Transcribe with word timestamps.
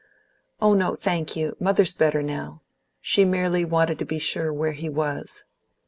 "Oh 0.59 0.73
no, 0.73 0.95
thank 0.95 1.35
you; 1.35 1.55
mother's 1.59 1.93
better 1.93 2.23
now. 2.23 2.63
She 3.01 3.23
merely 3.23 3.63
wanted 3.63 3.99
to 3.99 4.05
be 4.05 4.17
sure 4.17 4.51
where 4.51 4.71
he 4.73 4.89
was." 4.89 5.43